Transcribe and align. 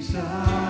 Jesus. 0.00 0.69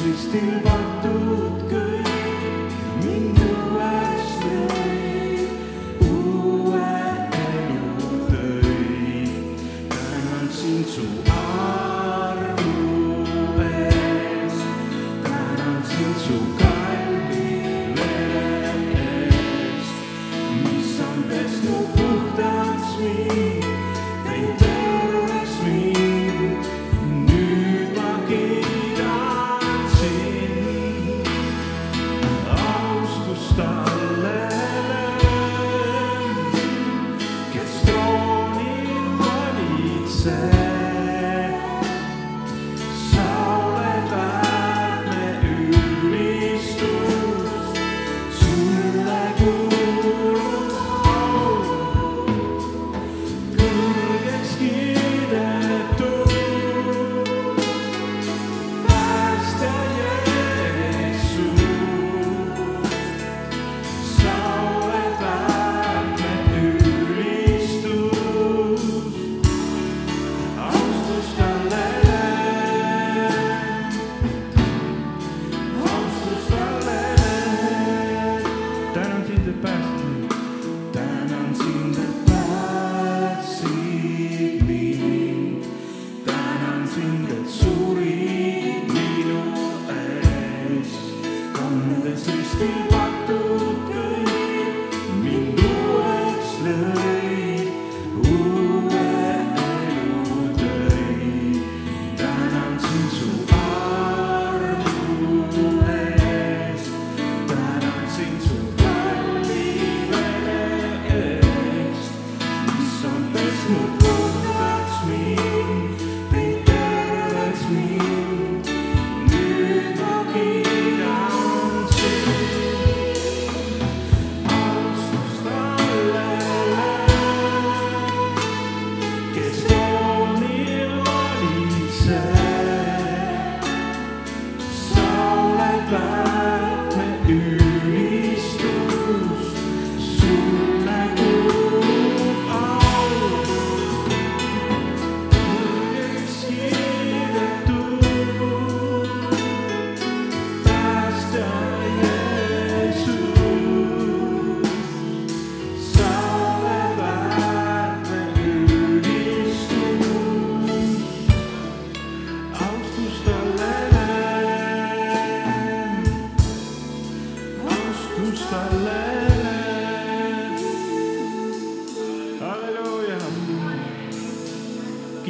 Ristil 0.00 0.60
pandud 0.64 1.66
kõik. 1.68 2.76
Mind 3.04 3.41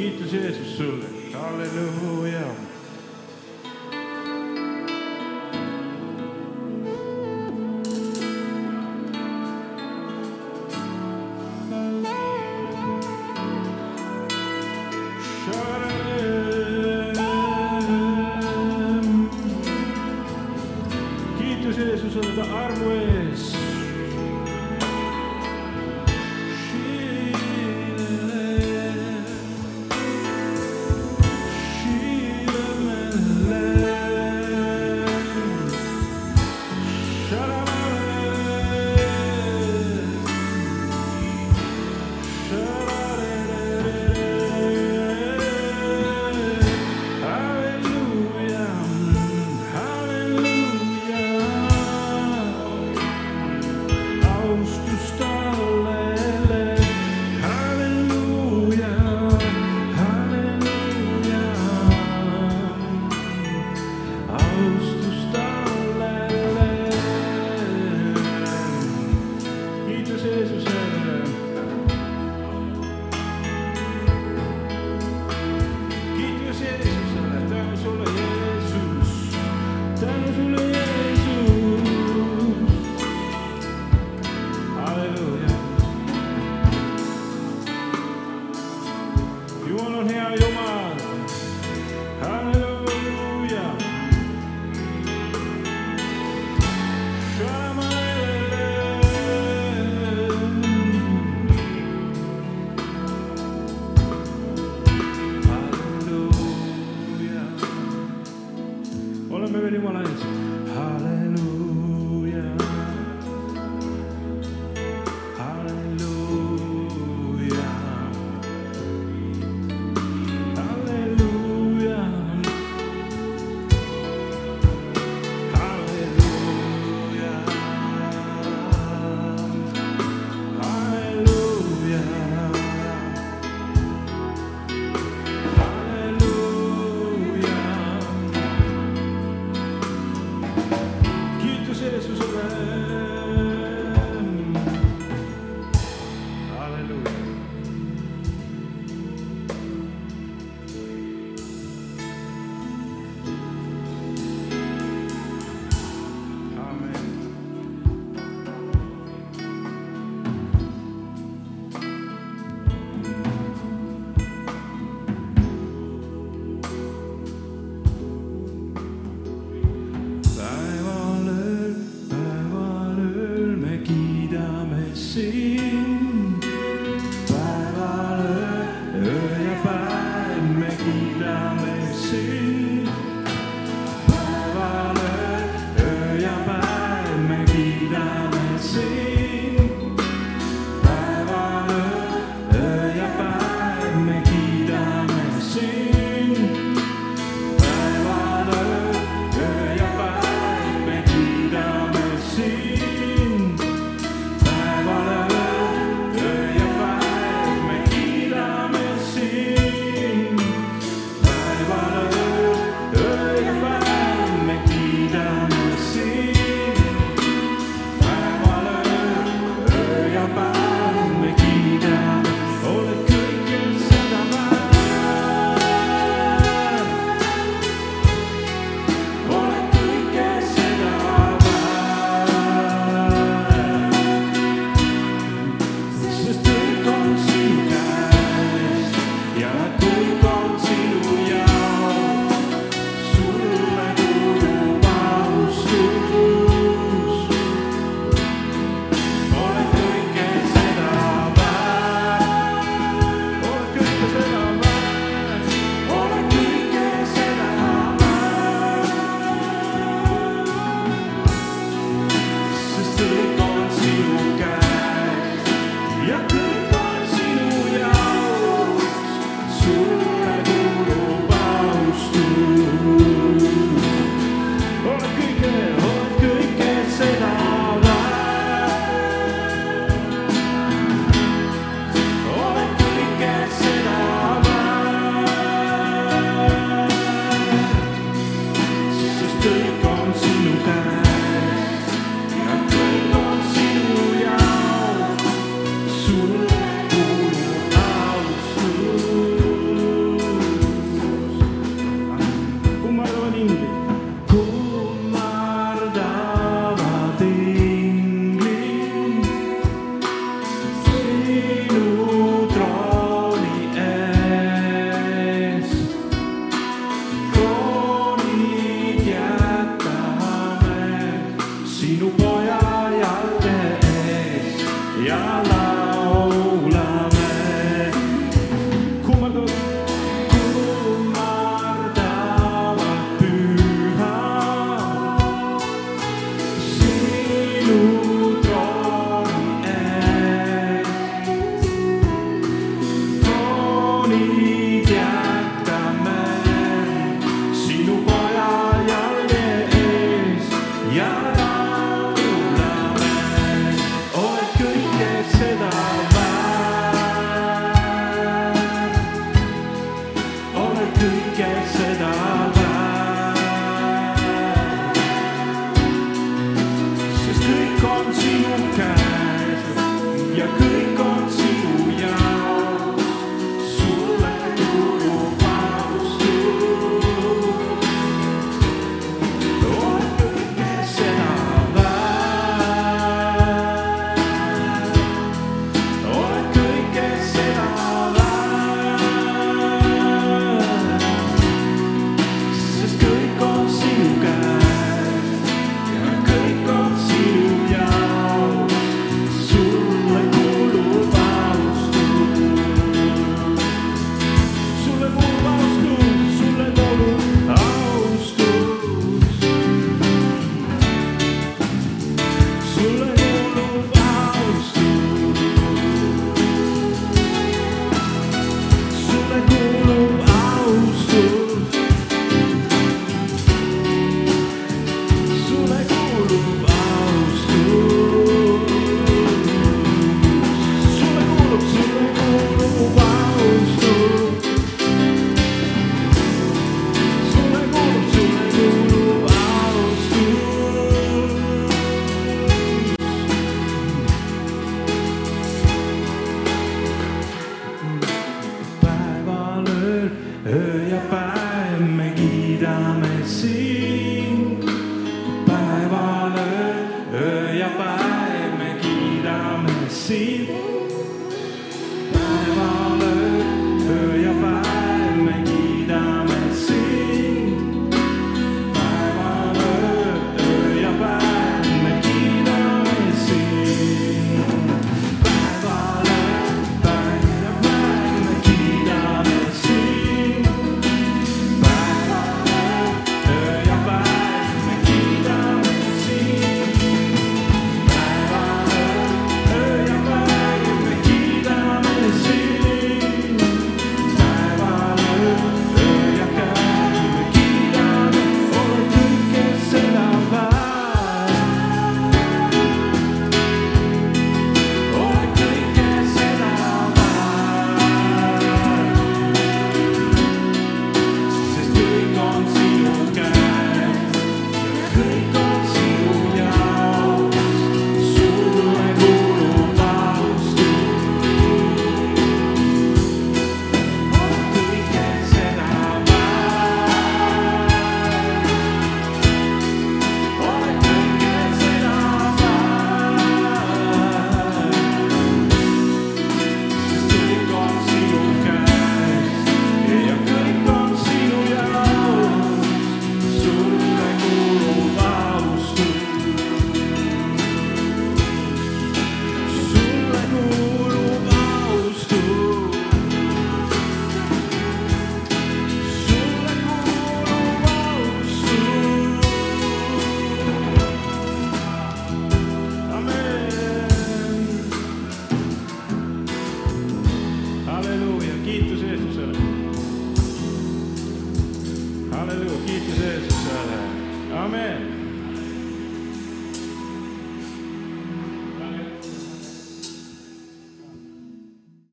kiitus 0.03 0.33
Jeesus 0.33 0.77
sulle, 0.77 1.05
halleluuja. 1.33 2.72